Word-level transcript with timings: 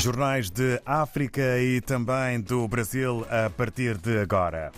Jornais 0.00 0.48
de 0.50 0.80
África 0.86 1.58
e 1.58 1.78
também 1.82 2.40
do 2.40 2.66
Brasil 2.66 3.26
a 3.28 3.50
partir 3.50 3.98
de 3.98 4.18
agora. 4.18 4.72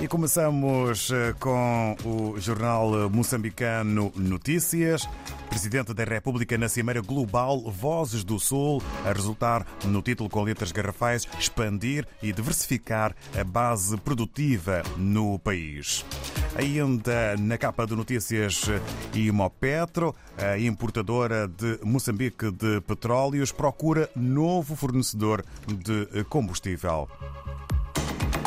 E 0.00 0.06
começamos 0.06 1.10
eh, 1.10 1.34
com 1.40 1.96
o 2.04 2.38
jornal 2.38 3.10
moçambicano 3.10 4.12
Notícias. 4.14 5.08
Presidente 5.50 5.92
da 5.92 6.04
República 6.04 6.56
na 6.56 6.68
Cimeira 6.68 7.00
Global 7.00 7.60
Vozes 7.62 8.22
do 8.22 8.38
Sul, 8.38 8.80
a 9.04 9.12
resultar 9.12 9.66
no 9.84 10.00
título 10.00 10.30
com 10.30 10.44
letras 10.44 10.70
garrafais 10.70 11.26
Expandir 11.36 12.06
e 12.22 12.32
diversificar 12.32 13.16
a 13.36 13.42
base 13.42 13.96
produtiva 13.96 14.84
no 14.96 15.40
país. 15.40 16.04
Ainda 16.58 17.36
na 17.38 17.56
capa 17.56 17.86
de 17.86 17.94
notícias, 17.94 18.62
Imopetro, 19.14 20.12
a 20.36 20.58
importadora 20.58 21.46
de 21.46 21.78
Moçambique 21.84 22.50
de 22.50 22.80
petróleos, 22.80 23.52
procura 23.52 24.10
novo 24.16 24.74
fornecedor 24.74 25.44
de 25.68 26.24
combustível. 26.24 27.08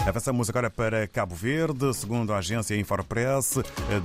Avançamos 0.05 0.49
agora 0.49 0.67
para 0.67 1.07
Cabo 1.07 1.35
Verde, 1.35 1.93
segundo 1.93 2.33
a 2.33 2.39
agência 2.39 2.75
Infopress, 2.75 3.59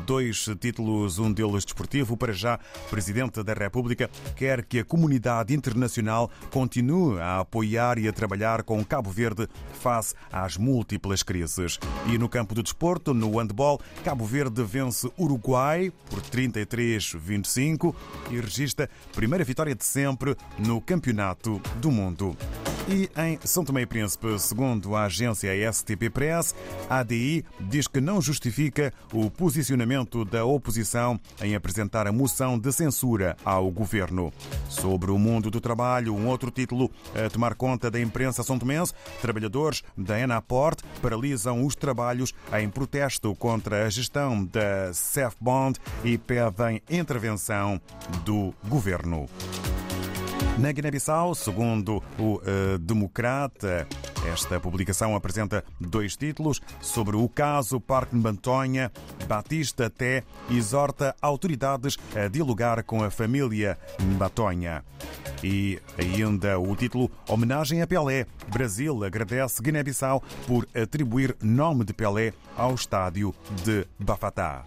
dois 0.07 0.45
títulos, 0.61 1.19
um 1.19 1.33
deles 1.33 1.65
desportivo. 1.65 2.19
Para 2.19 2.35
já, 2.35 2.61
o 2.87 2.91
Presidente 2.91 3.43
da 3.43 3.55
República 3.55 4.11
quer 4.37 4.63
que 4.63 4.81
a 4.81 4.85
comunidade 4.85 5.55
internacional 5.55 6.31
continue 6.51 7.19
a 7.19 7.41
apoiar 7.41 7.99
e 7.99 8.07
a 8.07 8.13
trabalhar 8.13 8.63
com 8.63 8.85
Cabo 8.85 9.11
Verde 9.11 9.49
face 9.81 10.15
às 10.31 10.59
múltiplas 10.59 11.23
crises. 11.23 11.79
E 12.07 12.19
no 12.19 12.29
campo 12.29 12.55
do 12.55 12.63
desporto, 12.63 13.15
no 13.15 13.39
handball, 13.39 13.81
Cabo 14.05 14.27
Verde 14.27 14.63
vence 14.63 15.11
Uruguai 15.19 15.91
por 16.11 16.21
33-25 16.21 17.95
e 18.31 18.39
registra 18.39 18.91
a 19.11 19.17
primeira 19.17 19.45
vitória 19.45 19.75
de 19.75 19.85
sempre 19.85 20.37
no 20.59 20.79
Campeonato 20.79 21.59
do 21.81 21.91
Mundo. 21.91 22.37
E 22.89 23.11
em 23.21 23.37
São 23.43 23.65
Tomé 23.65 23.83
e 23.83 23.87
Príncipe, 23.87 24.39
segundo 24.39 24.95
a 24.95 25.07
agência 25.07 25.51
STP 25.73 26.09
Press, 26.09 26.55
a 26.89 26.99
ADI 26.99 27.45
diz 27.59 27.89
que 27.89 28.01
não 28.01 28.23
justifica 28.23 28.93
o 29.13 29.29
posicionamento 29.29 30.25
da 30.25 30.45
oposição 30.45 31.19
em 31.43 31.57
apresentar 31.57 32.07
a 32.07 32.13
moção 32.13 32.57
de 32.57 32.73
censura 32.73 33.37
ao 33.45 33.73
governo. 33.73 34.33
Sobre 34.69 35.11
o 35.11 35.19
mundo 35.19 35.51
do 35.51 35.61
trabalho, 35.61 36.15
um 36.15 36.29
outro 36.29 36.49
título 36.49 36.89
a 37.13 37.29
tomar 37.29 37.57
conta 37.57 37.91
da 37.91 38.01
imprensa 38.01 38.45
são 38.45 38.57
tomense, 38.57 38.95
trabalhadores 39.21 39.83
da 39.97 40.21
Enaport 40.21 40.79
paralisam 41.03 41.67
os 41.67 41.75
trabalhos 41.75 42.33
em 42.57 42.71
protesto 42.71 43.35
contra 43.35 43.85
a 43.85 43.91
gestão 43.91 44.45
da 44.45 44.93
Bond 45.41 45.81
e 46.05 46.17
pedem 46.17 46.81
intervenção 46.89 47.81
do 48.25 48.55
governo. 48.69 49.29
Na 50.59 50.73
Guiné-Bissau, 50.73 51.35
segundo 51.35 52.03
o 52.19 52.37
uh, 52.37 52.79
Democrata, 52.79 53.87
esta 54.33 54.59
publicação 54.59 55.15
apresenta 55.15 55.63
dois 55.79 56.17
títulos 56.17 56.63
sobre 56.81 57.15
o 57.15 57.29
caso 57.29 57.79
Parque 57.79 58.17
Bantonha. 58.17 58.91
Batista 59.29 59.87
até 59.87 60.25
exorta 60.51 61.15
autoridades 61.21 61.99
a 62.15 62.27
dialogar 62.29 62.83
com 62.85 63.05
a 63.05 63.11
família 63.11 63.79
Batonha. 64.19 64.83
E 65.45 65.79
ainda 65.99 66.59
o 66.59 66.75
título 66.75 67.11
Homenagem 67.29 67.83
a 67.83 67.87
Pelé. 67.87 68.27
Brasil 68.49 69.05
agradece 69.05 69.63
Guiné-Bissau 69.63 70.23
por 70.47 70.67
atribuir 70.75 71.37
nome 71.43 71.85
de 71.85 71.93
Pelé 71.93 72.33
ao 72.57 72.75
estádio 72.75 73.35
de 73.63 73.87
Bafatá. 73.99 74.65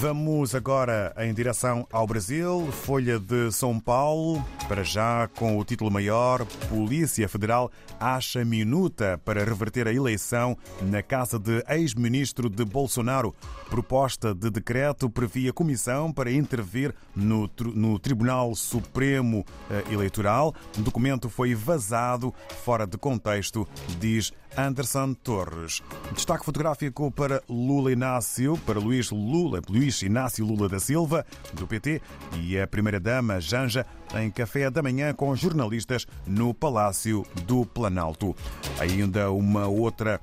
Vamos 0.00 0.54
agora 0.54 1.12
em 1.18 1.34
direção 1.34 1.84
ao 1.90 2.06
Brasil, 2.06 2.70
Folha 2.70 3.18
de 3.18 3.50
São 3.50 3.80
Paulo, 3.80 4.44
para 4.68 4.84
já 4.84 5.26
com 5.34 5.58
o 5.58 5.64
título 5.64 5.90
maior: 5.90 6.46
Polícia 6.68 7.28
Federal 7.28 7.68
acha 7.98 8.44
minuta 8.44 9.20
para 9.24 9.44
reverter 9.44 9.88
a 9.88 9.92
eleição 9.92 10.56
na 10.82 11.02
casa 11.02 11.36
de 11.36 11.64
ex-ministro 11.68 12.48
de 12.48 12.64
Bolsonaro. 12.64 13.34
Proposta 13.68 14.32
de 14.32 14.48
decreto 14.50 15.10
previa 15.10 15.52
comissão 15.52 16.12
para 16.12 16.30
intervir 16.30 16.94
no, 17.16 17.50
no 17.74 17.98
Tribunal 17.98 18.54
Supremo 18.54 19.44
eh, 19.68 19.82
Eleitoral. 19.90 20.54
O 20.78 20.82
documento 20.82 21.28
foi 21.28 21.56
vazado 21.56 22.32
fora 22.62 22.86
de 22.86 22.96
contexto, 22.96 23.66
diz 23.98 24.32
Anderson 24.56 25.14
Torres. 25.14 25.82
Destaque 26.14 26.44
fotográfico 26.44 27.10
para 27.10 27.42
Lula 27.48 27.92
Inácio, 27.92 28.56
para 28.66 28.78
Luís 28.78 29.10
Lula, 29.10 29.60
Inácio 30.02 30.44
Lula 30.44 30.68
da 30.68 30.78
Silva, 30.78 31.24
do 31.52 31.66
PT, 31.66 32.00
e 32.40 32.58
a 32.58 32.66
primeira-dama 32.66 33.40
Janja 33.40 33.86
em 34.14 34.30
café 34.30 34.70
da 34.70 34.82
manhã 34.82 35.12
com 35.12 35.34
jornalistas 35.34 36.06
no 36.26 36.54
Palácio 36.54 37.26
do 37.46 37.64
Planalto. 37.64 38.34
Ainda 38.78 39.30
uma 39.30 39.66
outra 39.66 40.20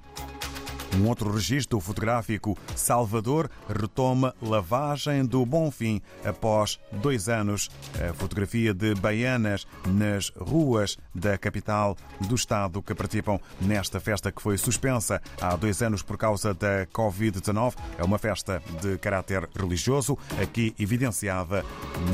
um 0.96 1.08
outro 1.08 1.32
registro 1.32 1.80
fotográfico, 1.80 2.58
Salvador 2.76 3.50
retoma 3.68 4.34
lavagem 4.42 5.26
do 5.26 5.46
Bonfim 5.46 6.02
após 6.24 6.80
dois 6.92 7.28
anos. 7.28 7.70
A 8.10 8.14
fotografia 8.14 8.74
de 8.74 8.96
baianas 8.96 9.68
nas 9.88 10.30
ruas 10.30 10.98
da 11.14 11.38
capital 11.38 11.98
do 12.28 12.36
Estado 12.36 12.82
que 12.82 12.96
participam 12.96 13.40
nesta 13.62 14.00
festa 14.00 14.32
que 14.32 14.42
foi 14.42 14.58
suspensa 14.58 15.22
há 15.42 15.56
dois 15.56 15.82
anos 15.82 16.02
por 16.02 16.18
causa 16.18 16.54
da 16.54 16.86
Covid-19. 16.88 17.76
É 17.98 18.04
uma 18.04 18.18
festa 18.18 18.62
de 18.82 18.98
caráter 18.98 19.50
religioso, 19.56 20.18
aqui 20.42 20.74
evidenciada 20.80 21.64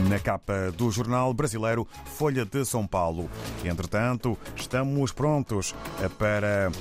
na 0.10 0.20
capa 0.20 0.72
do 0.78 0.90
jornal 0.92 1.34
brasileiro 1.34 1.88
Folha 2.06 2.46
de 2.46 2.66
São 2.66 2.88
Paulo. 2.88 3.30
Entretanto, 3.64 4.38
estamos 4.56 5.12
prontos 5.12 5.76
para 6.18 6.72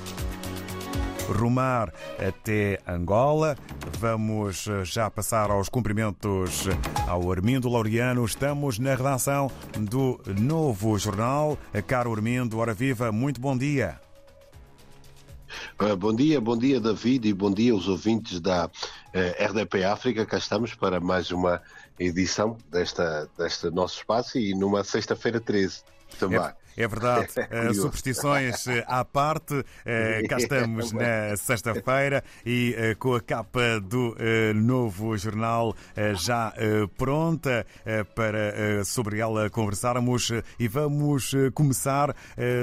rumar 1.29 1.93
até 2.19 2.79
Angola. 2.87 3.57
Vamos 3.99 4.67
eh, 4.67 4.85
já 4.85 5.09
passar 5.09 5.49
aos 5.49 5.69
cumprimentos 5.69 6.67
ao 7.07 7.31
Armindo 7.31 7.69
Laureano. 7.69 8.25
Estamos 8.25 8.79
na 8.79 8.95
redação 8.95 9.51
do 9.79 10.19
novo 10.39 10.97
jornal. 10.97 11.57
Caro 11.87 12.13
Armindo, 12.13 12.57
hora 12.57 12.73
viva, 12.73 13.11
muito 13.11 13.39
bom 13.39 13.57
dia. 13.57 13.99
Bom 15.97 16.15
dia, 16.15 16.39
bom 16.39 16.57
dia 16.57 16.79
David 16.79 17.27
e 17.27 17.33
bom 17.33 17.51
dia 17.51 17.73
aos 17.73 17.87
ouvintes 17.87 18.39
da 18.39 18.69
eh, 19.13 19.45
RDP 19.45 19.83
África. 19.83 20.25
Cá 20.25 20.37
estamos 20.37 20.73
para 20.73 20.99
mais 20.99 21.31
uma 21.31 21.61
edição 21.99 22.57
desta, 22.69 23.29
deste 23.37 23.69
nosso 23.69 23.97
espaço 23.97 24.37
e 24.37 24.53
numa 24.53 24.83
sexta-feira 24.83 25.39
13 25.39 25.83
também. 26.17 26.39
É... 26.39 26.60
É 26.75 26.87
verdade. 26.87 27.27
É 27.51 27.73
Superstições 27.73 28.67
eh, 28.67 28.83
à 28.87 29.03
parte, 29.03 29.63
eh, 29.85 30.21
cá 30.27 30.37
estamos 30.39 30.91
na 30.91 31.35
sexta-feira 31.35 32.23
e 32.45 32.73
eh, 32.77 32.95
com 32.95 33.13
a 33.13 33.21
capa 33.21 33.79
do 33.79 34.15
novo 34.55 35.17
jornal 35.17 35.75
já 36.15 36.53
pronta 36.97 37.65
para 38.15 38.83
sobre 38.83 39.19
ela 39.19 39.49
conversarmos 39.49 40.31
e 40.59 40.67
vamos 40.67 41.33
começar 41.53 42.15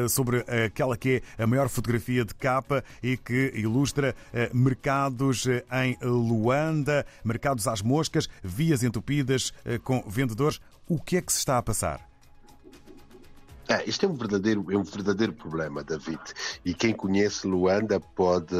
sobre 0.09 0.45
aquela 0.67 0.97
que 0.97 1.23
é 1.39 1.43
a 1.43 1.47
maior 1.47 1.69
fotografia 1.69 2.25
de 2.25 2.35
capa 2.35 2.85
e 3.03 3.17
que 3.17 3.53
ilustra 3.55 4.15
mercados 4.53 5.47
em 5.47 5.97
Luanda, 6.03 7.05
mercados 7.25 7.67
às 7.67 7.83
moscas, 7.83 8.29
vias 8.43 8.83
entupidas 8.83 9.53
com 9.85 10.03
vendedores. 10.09 10.61
O 10.87 10.99
que 11.01 11.17
é 11.17 11.23
que 11.23 11.33
se 11.33 11.39
está 11.39 11.59
a 11.59 11.63
passar? 11.63 12.08
É, 13.69 13.87
isto 13.87 14.07
é 14.07 14.09
um 14.09 14.15
verdadeiro, 14.15 14.65
é 14.73 14.77
um 14.79 14.83
verdadeiro 14.83 15.35
problema, 15.35 15.85
David. 15.85 16.21
E 16.65 16.73
quem 16.73 16.95
conhece 16.95 17.47
Luanda 17.47 18.01
pode 18.01 18.57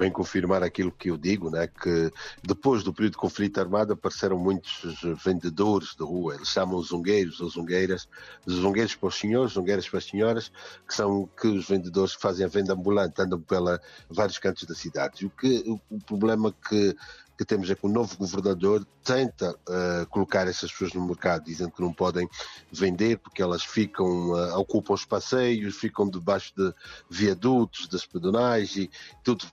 bem 0.00 0.10
confirmar 0.10 0.62
aquilo 0.62 0.90
que 0.90 1.10
eu 1.10 1.18
digo, 1.18 1.50
né? 1.50 1.66
que 1.66 2.10
depois 2.42 2.82
do 2.82 2.90
período 2.90 3.12
de 3.12 3.18
conflito 3.18 3.60
armado 3.60 3.92
apareceram 3.92 4.38
muitos 4.38 4.98
vendedores 5.22 5.94
de 5.94 6.02
rua, 6.02 6.36
eles 6.36 6.48
chamam 6.48 6.80
zungueiros 6.80 7.38
ou 7.42 7.50
zungueiras, 7.50 8.08
zungueiros 8.48 8.94
para 8.94 9.08
os 9.08 9.18
senhores, 9.18 9.52
zungueiras 9.52 9.86
para 9.86 9.98
as 9.98 10.06
senhoras, 10.06 10.50
que 10.88 10.94
são 10.94 11.28
que 11.38 11.46
os 11.46 11.68
vendedores 11.68 12.16
que 12.16 12.22
fazem 12.22 12.46
a 12.46 12.48
venda 12.48 12.72
ambulante, 12.72 13.20
andam 13.20 13.38
pela 13.42 13.78
vários 14.08 14.38
cantos 14.38 14.64
da 14.64 14.74
cidade. 14.74 15.26
O, 15.26 15.30
que, 15.30 15.62
o, 15.66 15.78
o 15.94 16.00
problema 16.00 16.50
que 16.66 16.96
que 17.36 17.44
temos 17.46 17.70
é 17.70 17.74
que 17.74 17.86
o 17.86 17.88
novo 17.88 18.18
governador 18.18 18.86
tenta 19.02 19.52
uh, 19.52 20.06
colocar 20.10 20.46
essas 20.46 20.70
pessoas 20.70 20.92
no 20.92 21.06
mercado, 21.06 21.46
dizendo 21.46 21.70
que 21.70 21.80
não 21.80 21.90
podem 21.90 22.28
vender 22.70 23.16
porque 23.16 23.40
elas 23.40 23.64
ficam, 23.64 24.32
uh, 24.32 24.58
ocupam 24.58 24.92
os 24.92 25.06
passeios, 25.06 25.74
ficam 25.74 26.06
debaixo 26.06 26.52
de 26.54 26.70
viadutos, 27.08 27.88
das 27.88 28.04
pedonais 28.04 28.76
e 28.76 28.90
tudo 29.24 29.46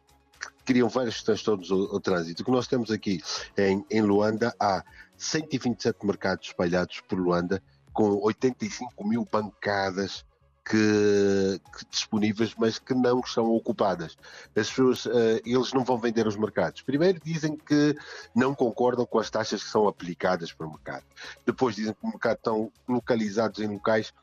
criam 0.65 0.89
vários 0.89 1.23
transtornos 1.23 1.71
ao, 1.71 1.93
ao 1.93 1.99
trânsito. 1.99 2.41
O 2.41 2.45
que 2.45 2.51
nós 2.51 2.67
temos 2.67 2.91
aqui 2.91 3.21
em, 3.57 3.85
em 3.89 4.01
Luanda 4.01 4.53
há 4.59 4.83
127 5.17 6.05
mercados 6.05 6.47
espalhados 6.47 7.01
por 7.01 7.17
Luanda 7.17 7.61
com 7.93 8.21
85 8.21 9.07
mil 9.07 9.27
bancadas 9.31 10.25
que, 10.69 11.61
que, 11.77 11.85
disponíveis, 11.89 12.53
mas 12.57 12.77
que 12.77 12.93
não 12.93 13.23
são 13.23 13.49
ocupadas. 13.51 14.17
As 14.55 14.69
pessoas, 14.69 15.05
uh, 15.05 15.41
eles 15.45 15.71
não 15.71 15.83
vão 15.83 15.97
vender 15.97 16.25
aos 16.25 16.35
mercados. 16.35 16.81
Primeiro 16.81 17.19
dizem 17.23 17.55
que 17.55 17.95
não 18.35 18.53
concordam 18.53 19.05
com 19.05 19.17
as 19.17 19.29
taxas 19.29 19.63
que 19.63 19.69
são 19.69 19.87
aplicadas 19.87 20.51
para 20.51 20.67
o 20.67 20.71
mercado. 20.71 21.05
Depois 21.45 21.75
dizem 21.75 21.93
que 21.93 22.05
o 22.05 22.09
mercado 22.09 22.37
estão 22.37 22.71
localizados 22.87 23.59
em 23.59 23.67
locais 23.67 24.13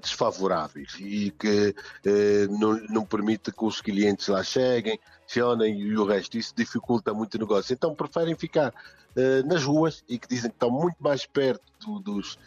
desfavoráveis 0.00 0.94
e 0.98 1.30
que 1.30 1.74
eh, 2.04 2.46
não, 2.48 2.74
não 2.88 3.04
permite 3.04 3.50
que 3.50 3.64
os 3.64 3.80
clientes 3.80 4.28
lá 4.28 4.42
cheguem, 4.42 4.98
funcionem 5.26 5.80
e 5.80 5.96
o 5.96 6.04
resto. 6.04 6.36
Isso 6.36 6.54
dificulta 6.56 7.12
muito 7.14 7.34
o 7.34 7.38
negócio. 7.38 7.72
Então 7.72 7.94
preferem 7.94 8.34
ficar 8.36 8.72
eh, 9.16 9.42
nas 9.42 9.64
ruas 9.64 10.04
e 10.08 10.18
que 10.18 10.28
dizem 10.28 10.50
que 10.50 10.56
estão 10.56 10.70
muito 10.70 10.96
mais 11.00 11.26
perto 11.26 11.62
do, 11.80 11.98
dos, 11.98 12.38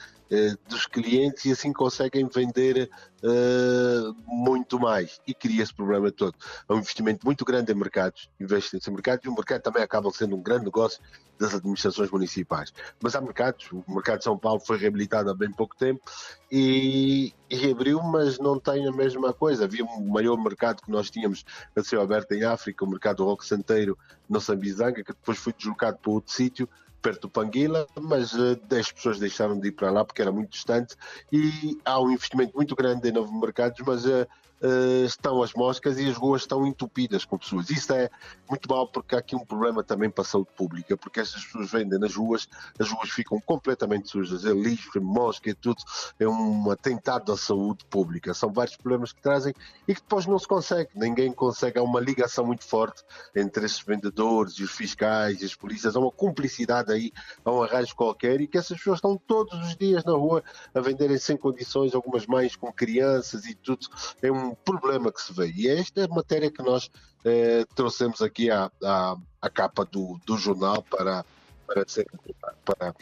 dos 0.68 0.86
clientes 0.86 1.46
e 1.46 1.52
assim 1.52 1.72
conseguem 1.72 2.28
vender 2.28 2.90
uh, 3.24 4.16
muito 4.26 4.80
mais 4.80 5.20
e 5.28 5.34
cria 5.34 5.64
esse 5.64 5.74
problema 5.74 6.12
todo. 6.12 6.36
É 6.68 6.74
um 6.74 6.78
investimento 6.78 7.26
muito 7.26 7.46
grande 7.46 7.72
em 7.72 7.76
mercados, 7.76 8.30
investem 8.40 8.80
em 8.86 8.92
mercados 8.92 9.26
e 9.26 9.30
o 9.30 9.36
mercado 9.36 9.62
também 9.62 9.84
acaba 9.84 10.10
sendo 10.12 10.36
um 10.36 10.42
grande 10.42 10.66
negócio 10.66 11.00
das 11.38 11.54
administrações 11.54 12.10
municipais. 12.10 12.74
Mas 13.02 13.16
há 13.16 13.22
mercados, 13.22 13.70
o 13.72 13.84
mercado 13.88 14.20
de 14.20 14.24
São 14.24 14.38
Paulo 14.38 14.60
foi 14.60 14.78
reabilitado 14.78 15.30
há 15.30 15.34
bem 15.34 15.52
pouco 15.52 15.76
tempo 15.76 16.02
e, 16.52 17.34
e 17.50 17.56
reabriu, 17.56 18.02
mas 18.02 18.40
não 18.40 18.60
tem 18.60 18.88
a 18.88 18.92
mesma 18.92 19.34
coisa. 19.34 19.66
Havia 19.66 19.84
um 19.84 20.08
maior 20.08 20.38
mercado 20.38 20.82
que 20.82 20.90
nós 20.90 21.10
tínhamos 21.10 21.44
a 21.76 21.84
ser 21.84 22.00
aberto 22.00 22.32
em 22.32 22.44
África, 22.44 22.86
o 22.86 22.90
mercado 22.90 23.18
do 23.18 23.26
Roque 23.26 23.46
Santeiro 23.46 23.98
no 24.30 24.40
Sambizanga, 24.40 25.04
que 25.04 25.12
depois 25.12 25.38
foi 25.38 25.54
deslocado 25.54 25.98
para 25.98 26.12
outro 26.12 26.32
sítio 26.32 26.70
perto 27.06 27.22
do 27.22 27.30
Panguila, 27.30 27.86
mas 28.02 28.34
uh, 28.34 28.54
eh, 28.54 28.60
10 28.68 28.92
pessoas 28.94 29.20
deixaram 29.20 29.60
de 29.60 29.68
ir 29.68 29.74
para 29.74 29.92
lá 29.92 30.04
porque 30.04 30.24
era 30.24 30.32
muito 30.32 30.50
distante 30.50 30.96
e 31.32 31.78
há 31.86 32.02
um 32.02 32.10
investimento 32.10 32.54
muito 32.56 32.76
grande 32.76 33.08
em 33.08 33.12
novos 33.12 33.32
mercados, 33.40 33.80
mas 33.86 34.08
uh, 34.08 34.28
uh, 34.62 35.06
estão 35.06 35.42
as 35.42 35.54
moscas 35.54 35.98
e 35.98 36.10
as 36.10 36.16
ruas 36.16 36.42
estão 36.42 36.66
entupidas 36.66 37.26
com 37.26 37.38
pessoas. 37.38 37.70
Isso 37.70 37.94
é 37.94 38.10
muito 38.50 38.70
mal 38.70 38.88
porque 38.88 39.16
há 39.16 39.20
aqui 39.20 39.36
um 39.36 39.46
problema 39.46 39.84
também 39.84 40.10
para 40.10 40.24
a 40.24 40.26
saúde 40.26 40.50
pública, 40.56 40.98
porque 40.98 41.20
essas 41.20 41.44
pessoas 41.44 41.72
vendem 41.72 42.00
nas 42.00 42.16
ruas, 42.16 42.48
as 42.80 42.90
ruas 42.90 43.10
ficam 43.10 43.40
completamente 43.40 44.10
sujas, 44.10 44.46
é 44.46 44.52
lixo, 44.52 44.98
é 44.98 45.00
mosca, 45.00 45.50
é 45.50 45.54
tudo, 45.54 45.82
é 46.20 46.28
um 46.28 46.70
atentado 46.72 47.32
à 47.32 47.38
saúde 47.38 47.86
pública. 47.86 48.34
São 48.34 48.52
vários 48.52 48.76
problemas 48.76 49.12
que 49.12 49.22
trazem 49.22 49.54
e 49.88 49.94
que 49.94 50.02
depois 50.02 50.26
não 50.26 50.40
se 50.40 50.48
consegue, 50.48 50.90
ninguém 50.96 51.32
consegue, 51.32 51.80
há 51.80 51.84
uma 51.84 52.00
ligação 52.00 52.46
muito 52.46 52.64
forte 52.64 53.04
entre 53.36 53.66
esses 53.66 53.80
vendedores 53.80 54.54
e 54.54 54.64
os 54.64 54.72
fiscais 54.72 55.42
e 55.42 55.46
as 55.46 55.56
polícias, 55.56 55.96
há 55.96 56.00
uma 56.00 56.12
cumplicidade 56.12 56.92
aí, 56.92 57.12
há 57.44 57.52
um 57.52 57.64
arranjo 57.64 57.96
qualquer 57.96 58.42
e 58.42 58.48
que 58.48 58.58
essas 58.58 58.78
pessoas 58.78 58.98
estão 58.98 59.18
todos 59.18 59.58
os 59.68 59.76
dias 59.76 60.04
na 60.04 60.14
rua 60.14 60.44
a 60.74 60.80
venderem 60.80 61.18
sem 61.18 61.38
condições, 61.38 61.94
algumas 61.94 62.26
mães 62.26 62.56
com 62.56 62.72
crianças 62.72 63.46
e 63.46 63.56
tudo, 63.56 63.88
é 64.22 64.32
um 64.32 64.45
problema 64.54 65.12
que 65.12 65.22
se 65.22 65.34
vê. 65.34 65.52
E 65.56 65.68
esta 65.68 66.02
é 66.02 66.06
a 66.06 66.08
matéria 66.08 66.52
que 66.52 66.62
nós 66.62 66.92
eh, 67.24 67.66
trouxemos 67.74 68.22
aqui 68.22 68.52
à, 68.52 68.70
à, 68.84 69.16
à, 69.42 69.50
capa 69.50 69.86
do, 69.86 70.20
do 70.26 70.38
jornal 70.38 70.84
para, 70.84 71.26
para, 71.66 71.88
ser, 71.88 72.06
para 72.64 72.94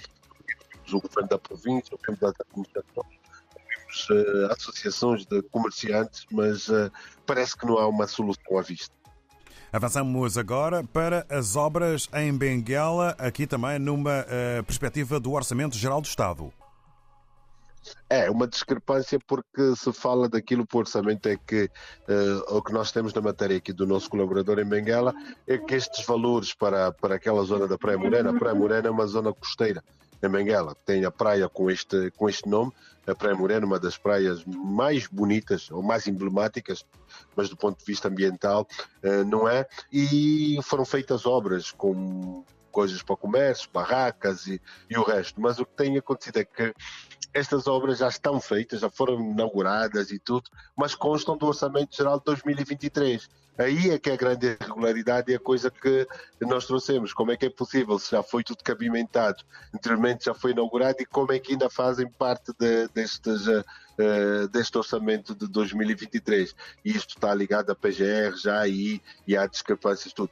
o 0.91 1.01
governo 1.01 1.29
da 1.29 1.39
província, 1.39 1.93
o 1.93 1.97
governo 1.97 2.21
das 2.21 2.33
administrações, 2.47 3.19
temos 3.53 4.07
eh, 4.11 4.53
associações 4.53 5.25
de 5.25 5.41
comerciantes, 5.43 6.25
mas 6.31 6.69
eh, 6.69 6.89
parece 7.25 7.57
que 7.57 7.65
não 7.65 7.77
há 7.77 7.87
uma 7.87 8.07
solução 8.07 8.57
à 8.57 8.61
vista. 8.61 8.93
Avançamos 9.73 10.37
agora 10.37 10.83
para 10.83 11.25
as 11.29 11.55
obras 11.55 12.07
em 12.13 12.31
Benguela, 12.37 13.15
aqui 13.17 13.47
também 13.47 13.79
numa 13.79 14.21
uh, 14.21 14.63
perspectiva 14.65 15.19
do 15.19 15.31
Orçamento 15.31 15.75
Geral 15.75 15.99
do 15.99 16.05
Estado. 16.05 16.53
É, 18.09 18.29
uma 18.29 18.47
discrepância 18.47 19.19
porque 19.27 19.75
se 19.75 19.91
fala 19.91 20.29
daquilo 20.29 20.65
que 20.65 20.75
o 20.75 20.79
orçamento 20.79 21.27
é 21.27 21.35
que 21.35 21.65
uh, 21.65 22.57
o 22.57 22.61
que 22.61 22.73
nós 22.73 22.91
temos 22.91 23.13
na 23.13 23.21
matéria 23.21 23.57
aqui 23.57 23.73
do 23.73 23.85
nosso 23.85 24.09
colaborador 24.09 24.59
em 24.59 24.65
Benguela 24.65 25.13
é 25.47 25.57
que 25.57 25.75
estes 25.75 26.05
valores 26.05 26.53
para, 26.53 26.91
para 26.91 27.15
aquela 27.15 27.43
zona 27.43 27.67
da 27.67 27.77
Praia 27.77 27.97
Morena, 27.97 28.29
a 28.31 28.33
Praia 28.33 28.55
Morena 28.55 28.87
é 28.87 28.91
uma 28.91 29.07
zona 29.07 29.33
costeira 29.33 29.83
em 30.21 30.29
Benguela, 30.29 30.75
tem 30.85 31.03
a 31.03 31.11
praia 31.11 31.49
com 31.49 31.69
este, 31.69 32.09
com 32.11 32.29
este 32.29 32.47
nome, 32.47 32.71
a 33.05 33.13
Praia 33.13 33.35
Morena, 33.35 33.65
uma 33.65 33.79
das 33.79 33.97
praias 33.97 34.45
mais 34.45 35.07
bonitas 35.07 35.69
ou 35.69 35.83
mais 35.83 36.07
emblemáticas, 36.07 36.85
mas 37.35 37.49
do 37.49 37.57
ponto 37.57 37.77
de 37.79 37.85
vista 37.85 38.07
ambiental 38.07 38.65
uh, 39.03 39.25
não 39.25 39.47
é, 39.47 39.67
e 39.91 40.57
foram 40.63 40.85
feitas 40.85 41.25
obras 41.25 41.71
com 41.71 42.45
coisas 42.71 43.03
para 43.03 43.15
comércio, 43.15 43.69
barracas 43.71 44.47
e, 44.47 44.59
e 44.89 44.97
o 44.97 45.03
resto, 45.03 45.39
mas 45.39 45.59
o 45.59 45.65
que 45.65 45.75
tem 45.75 45.95
acontecido 45.97 46.37
é 46.37 46.43
que 46.43 46.73
estas 47.33 47.67
obras 47.67 47.99
já 47.99 48.07
estão 48.07 48.39
feitas, 48.39 48.81
já 48.81 48.89
foram 48.89 49.19
inauguradas 49.19 50.11
e 50.11 50.19
tudo, 50.19 50.49
mas 50.75 50.93
constam 50.93 51.37
do 51.37 51.47
Orçamento 51.47 51.95
Geral 51.95 52.19
de 52.19 52.25
2023. 52.25 53.29
Aí 53.57 53.91
é 53.91 53.99
que 53.99 54.09
é 54.09 54.13
a 54.13 54.17
grande 54.17 54.47
irregularidade 54.47 55.31
e 55.31 55.35
a 55.35 55.39
coisa 55.39 55.69
que 55.69 56.07
nós 56.41 56.65
trouxemos. 56.65 57.13
Como 57.13 57.31
é 57.31 57.37
que 57.37 57.45
é 57.45 57.49
possível? 57.49 57.99
Se 57.99 58.11
já 58.11 58.23
foi 58.23 58.43
tudo 58.43 58.63
cabimentado, 58.63 59.43
anteriormente 59.73 60.25
já 60.25 60.33
foi 60.33 60.51
inaugurado 60.51 60.97
e 61.01 61.05
como 61.05 61.31
é 61.31 61.39
que 61.39 61.51
ainda 61.51 61.69
fazem 61.69 62.09
parte 62.09 62.51
de, 62.57 62.87
destes, 62.87 63.47
uh, 63.47 64.47
deste 64.51 64.75
orçamento 64.75 65.35
de 65.35 65.47
2023? 65.47 66.55
E 66.83 66.91
isto 66.91 67.15
está 67.15 67.33
ligado 67.33 67.71
à 67.71 67.75
PGR 67.75 68.35
já 68.35 68.59
aí 68.59 68.99
e 69.27 69.37
há 69.37 69.45
discrepâncias 69.45 70.13
tudo. 70.13 70.31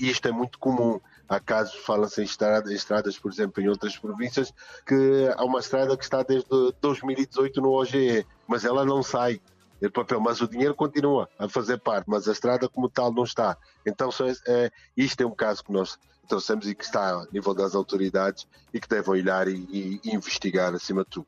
E 0.00 0.08
isto 0.08 0.26
é 0.26 0.32
muito 0.32 0.58
comum. 0.58 0.98
Há 1.28 1.38
casos, 1.38 1.74
fala-se 1.74 2.22
em 2.22 2.24
estradas, 2.24 3.18
por 3.18 3.30
exemplo, 3.30 3.62
em 3.62 3.68
outras 3.68 3.96
províncias, 3.98 4.52
que 4.86 5.28
há 5.36 5.44
uma 5.44 5.60
estrada 5.60 5.96
que 5.96 6.04
está 6.04 6.22
desde 6.22 6.48
2018 6.80 7.60
no 7.60 7.72
OGE, 7.72 8.26
mas 8.46 8.64
ela 8.64 8.84
não 8.84 9.02
sai 9.02 9.40
do 9.80 9.90
papel, 9.90 10.20
mas 10.20 10.40
o 10.40 10.48
dinheiro 10.48 10.74
continua 10.74 11.28
a 11.38 11.48
fazer 11.48 11.78
parte, 11.78 12.06
mas 12.08 12.26
a 12.28 12.32
estrada 12.32 12.68
como 12.68 12.88
tal 12.88 13.12
não 13.12 13.24
está. 13.24 13.56
Então, 13.86 14.10
é, 14.46 14.70
isto 14.96 15.20
é 15.20 15.26
um 15.26 15.34
caso 15.34 15.62
que 15.62 15.72
nós 15.72 15.98
trouxemos 16.26 16.68
e 16.68 16.74
que 16.74 16.84
está 16.84 17.10
a 17.10 17.26
nível 17.32 17.54
das 17.54 17.74
autoridades 17.74 18.46
e 18.72 18.80
que 18.80 18.88
devem 18.88 19.10
olhar 19.10 19.48
e, 19.48 20.00
e 20.04 20.14
investigar 20.14 20.74
acima 20.74 21.04
de 21.04 21.10
tudo. 21.10 21.26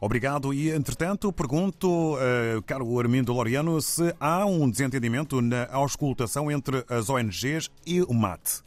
Obrigado. 0.00 0.52
E, 0.52 0.70
entretanto, 0.70 1.32
pergunto, 1.32 2.14
uh, 2.14 2.62
caro 2.66 2.98
Armindo 2.98 3.32
Loriano, 3.32 3.80
se 3.80 4.14
há 4.20 4.44
um 4.44 4.68
desentendimento 4.68 5.40
na 5.40 5.68
auscultação 5.70 6.50
entre 6.50 6.84
as 6.88 7.08
ONGs 7.08 7.70
e 7.86 8.02
o 8.02 8.12
MAT. 8.12 8.62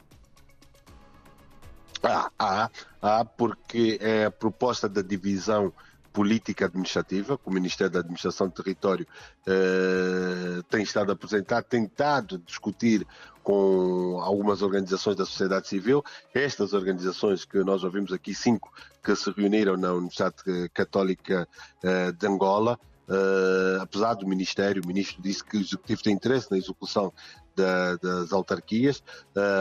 Há, 2.02 2.30
há, 2.38 2.70
há, 3.02 3.24
porque 3.24 3.98
é 4.00 4.26
a 4.26 4.30
proposta 4.30 4.88
da 4.88 5.02
divisão 5.02 5.72
política 6.12 6.66
administrativa, 6.66 7.38
que 7.38 7.48
o 7.48 7.52
Ministério 7.52 7.92
da 7.92 8.00
Administração 8.00 8.48
do 8.48 8.54
Território 8.54 9.06
eh, 9.46 10.62
tem 10.68 10.82
estado 10.82 11.10
a 11.10 11.12
apresentar, 11.12 11.62
tentado 11.62 12.38
discutir 12.38 13.06
com 13.42 14.18
algumas 14.20 14.60
organizações 14.60 15.16
da 15.16 15.24
sociedade 15.24 15.68
civil. 15.68 16.02
Estas 16.34 16.72
organizações 16.72 17.44
que 17.44 17.58
nós 17.62 17.84
ouvimos 17.84 18.12
aqui, 18.12 18.34
cinco, 18.34 18.72
que 19.02 19.14
se 19.14 19.30
reuniram 19.30 19.76
na 19.76 19.92
Universidade 19.92 20.68
Católica 20.74 21.48
eh, 21.82 22.12
de 22.12 22.26
Angola, 22.26 22.78
Uh, 23.10 23.82
apesar 23.82 24.14
do 24.14 24.24
Ministério, 24.24 24.80
o 24.84 24.86
Ministro 24.86 25.20
disse 25.20 25.42
que 25.42 25.56
o 25.56 25.60
Executivo 25.60 26.00
tem 26.00 26.14
interesse 26.14 26.48
na 26.48 26.56
execução 26.56 27.12
da, 27.60 27.96
das 27.96 28.32
autarquias, 28.32 29.02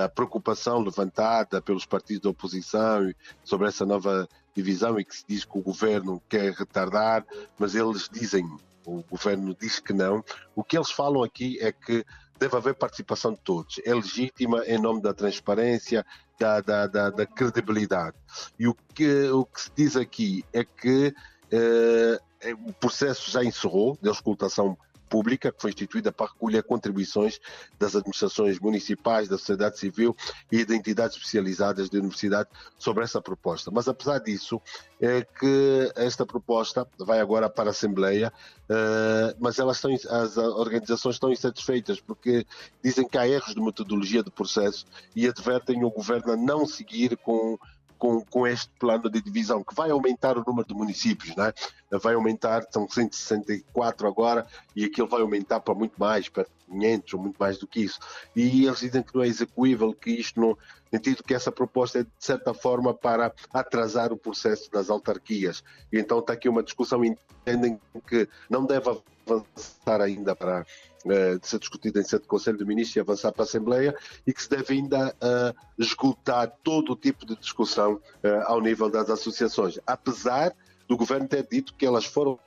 a 0.03 0.09
preocupação 0.09 0.79
levantada 0.79 1.61
pelos 1.61 1.85
partidos 1.85 2.23
da 2.23 2.29
oposição 2.29 3.13
sobre 3.43 3.67
essa 3.67 3.85
nova 3.85 4.27
divisão 4.55 4.99
e 4.99 5.05
que 5.05 5.15
se 5.15 5.25
diz 5.27 5.45
que 5.45 5.57
o 5.57 5.61
Governo 5.61 6.21
quer 6.29 6.53
retardar, 6.53 7.25
mas 7.57 7.75
eles 7.75 8.09
dizem, 8.11 8.45
o 8.85 9.03
Governo 9.03 9.55
diz 9.59 9.79
que 9.79 9.93
não. 9.93 10.23
O 10.55 10.63
que 10.63 10.77
eles 10.77 10.91
falam 10.91 11.23
aqui 11.23 11.57
é 11.61 11.71
que 11.71 12.05
deve 12.39 12.55
haver 12.55 12.73
participação 12.75 13.33
de 13.33 13.41
todos, 13.41 13.81
é 13.85 13.93
legítima 13.93 14.63
em 14.65 14.79
nome 14.79 15.01
da 15.01 15.13
transparência, 15.13 16.05
da, 16.39 16.61
da, 16.61 16.87
da, 16.87 17.09
da 17.09 17.25
credibilidade. 17.25 18.15
E 18.57 18.65
o 18.65 18.73
que, 18.95 19.29
o 19.29 19.45
que 19.45 19.61
se 19.61 19.71
diz 19.75 19.97
aqui 19.97 20.45
é 20.53 20.63
que 20.63 21.13
é, 21.51 22.19
o 22.65 22.71
processo 22.73 23.29
já 23.29 23.43
encerrou 23.43 23.97
de 24.01 24.07
auscultação 24.07 24.77
pública 25.09 25.51
que 25.51 25.61
foi 25.61 25.71
instituída 25.71 26.11
para 26.11 26.27
recolher 26.31 26.63
contribuições 26.63 27.39
das 27.77 27.95
administrações 27.95 28.59
municipais, 28.59 29.27
da 29.27 29.37
sociedade 29.37 29.79
civil 29.79 30.15
e 30.51 30.63
de 30.63 30.75
entidades 30.75 31.17
especializadas 31.17 31.89
de 31.89 31.97
universidade 31.97 32.49
sobre 32.77 33.03
essa 33.03 33.21
proposta. 33.21 33.71
Mas 33.71 33.87
apesar 33.87 34.19
disso, 34.19 34.61
é 35.01 35.23
que 35.23 35.91
esta 35.95 36.25
proposta 36.25 36.87
vai 36.97 37.19
agora 37.19 37.49
para 37.49 37.69
a 37.69 37.71
Assembleia, 37.71 38.31
uh, 38.69 39.35
mas 39.39 39.57
elas 39.57 39.77
estão, 39.77 39.93
as 40.21 40.37
organizações 40.37 41.15
estão 41.15 41.31
insatisfeitas 41.31 41.99
porque 41.99 42.45
dizem 42.83 43.07
que 43.07 43.17
há 43.17 43.27
erros 43.27 43.55
de 43.55 43.61
metodologia 43.61 44.21
do 44.21 44.31
processo 44.31 44.85
e 45.15 45.27
advertem 45.27 45.83
o 45.83 45.89
governo 45.89 46.33
a 46.33 46.37
não 46.37 46.65
seguir 46.65 47.17
com 47.17 47.57
com, 47.99 48.21
com 48.21 48.47
este 48.47 48.71
plano 48.79 49.09
de 49.09 49.21
divisão, 49.21 49.63
que 49.63 49.75
vai 49.75 49.91
aumentar 49.91 50.37
o 50.37 50.43
número 50.47 50.67
de 50.67 50.73
municípios, 50.73 51.35
né? 51.35 51.53
vai 52.01 52.13
aumentar, 52.15 52.65
são 52.71 52.87
164 52.89 54.07
agora, 54.07 54.47
e 54.75 54.85
aquilo 54.85 55.07
vai 55.07 55.21
aumentar 55.21 55.59
para 55.59 55.75
muito 55.75 55.99
mais, 55.99 56.29
para 56.29 56.45
500 56.69 57.13
ou 57.13 57.19
muito 57.19 57.37
mais 57.37 57.57
do 57.57 57.67
que 57.67 57.81
isso. 57.81 57.99
E 58.35 58.65
eles 58.65 58.79
dizem 58.79 59.03
que 59.03 59.13
não 59.13 59.23
é 59.23 59.27
execuível, 59.27 59.93
que 59.93 60.11
isto 60.11 60.39
não, 60.39 60.57
sentido 60.91 61.23
que 61.23 61.33
essa 61.33 61.51
proposta 61.51 61.99
é 61.99 62.03
de 62.03 62.09
certa 62.19 62.53
forma 62.53 62.93
para 62.93 63.33
atrasar 63.53 64.13
o 64.13 64.17
processo 64.17 64.71
das 64.71 64.89
autarquias. 64.89 65.63
E 65.91 65.99
então 65.99 66.19
está 66.19 66.33
aqui 66.33 66.47
uma 66.47 66.63
discussão, 66.63 67.03
entendem 67.03 67.79
que 68.07 68.27
não 68.49 68.65
deve 68.65 68.89
avançar 69.35 70.01
ainda 70.01 70.35
para 70.35 70.65
uh, 71.05 71.39
de 71.39 71.47
ser 71.47 71.59
discutida 71.59 71.99
em 71.99 72.03
sede 72.03 72.23
de 72.23 72.27
Conselho 72.27 72.57
de 72.57 72.65
Ministros 72.65 72.95
e 72.95 72.99
avançar 72.99 73.31
para 73.31 73.43
a 73.43 73.45
Assembleia 73.45 73.95
e 74.25 74.33
que 74.33 74.41
se 74.41 74.49
deve 74.49 74.73
ainda 74.73 75.09
uh, 75.09 75.55
esgotar 75.77 76.51
todo 76.63 76.93
o 76.93 76.95
tipo 76.95 77.25
de 77.25 77.35
discussão 77.35 77.93
uh, 77.93 78.43
ao 78.45 78.61
nível 78.61 78.89
das 78.89 79.09
associações, 79.09 79.79
apesar 79.85 80.53
do 80.87 80.97
Governo 80.97 81.27
ter 81.27 81.47
dito 81.49 81.73
que 81.75 81.85
elas 81.85 82.05
foram 82.05 82.39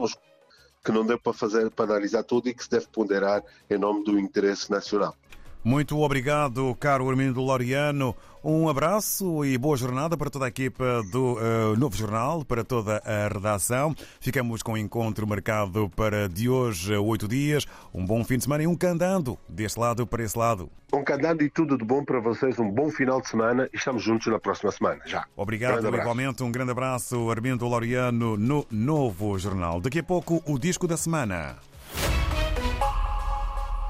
que 0.85 0.91
não 0.91 1.07
deu 1.07 1.19
para 1.19 1.33
fazer, 1.33 1.71
para 1.71 1.85
analisar 1.85 2.25
tudo 2.25 2.49
e 2.49 2.55
que 2.55 2.65
se 2.65 2.71
deve 2.71 2.89
ponderar 2.89 3.43
em 3.71 3.79
nome 3.79 4.03
do 4.05 4.19
interesse 4.19 4.71
nacional. 4.71 5.15
Muito 5.65 5.99
obrigado, 6.01 6.75
caro 6.81 7.09
Armindo 7.09 7.41
Laureano. 7.41 8.17
Um 8.43 8.69
abraço 8.69 9.45
e 9.45 9.57
boa 9.57 9.77
jornada 9.77 10.17
para 10.17 10.29
toda 10.29 10.47
a 10.47 10.49
equipa 10.49 11.01
do 11.13 11.35
uh, 11.35 11.77
Novo 11.79 11.97
Jornal, 11.97 12.45
para 12.45 12.65
toda 12.65 13.01
a 13.05 13.29
redação. 13.33 13.95
Ficamos 14.21 14.65
com 14.65 14.73
o 14.73 14.77
encontro 14.77 15.25
marcado 15.25 15.89
para 15.95 16.29
de 16.29 16.49
hoje 16.49 16.93
a 16.93 17.01
oito 17.01 17.29
dias. 17.29 17.65
Um 17.95 18.05
bom 18.05 18.25
fim 18.25 18.39
de 18.39 18.43
semana 18.43 18.65
e 18.65 18.67
um 18.67 18.75
candando 18.75 19.39
deste 19.49 19.79
lado 19.79 20.05
para 20.05 20.25
esse 20.25 20.37
lado. 20.37 20.69
Um 20.93 21.05
candando 21.05 21.45
e 21.45 21.49
tudo 21.49 21.79
de 21.79 21.85
bom 21.85 22.05
para 22.05 22.19
vocês. 22.19 22.59
Um 22.59 22.69
bom 22.69 22.91
final 22.91 23.21
de 23.21 23.29
semana 23.29 23.69
e 23.73 23.77
estamos 23.77 24.03
juntos 24.03 24.27
na 24.27 24.41
próxima 24.41 24.73
semana. 24.73 25.01
Já. 25.07 25.25
Obrigado, 25.37 25.87
igualmente. 25.95 26.43
Um 26.43 26.51
grande 26.51 26.73
abraço, 26.73 27.31
Armindo 27.31 27.69
Laureano, 27.69 28.37
no 28.37 28.67
Novo 28.69 29.39
Jornal. 29.39 29.81
Daqui 29.81 30.01
a 30.01 30.05
pouco, 30.05 30.43
o 30.45 30.59
disco 30.59 30.89
da 30.89 30.97
semana. 30.97 31.57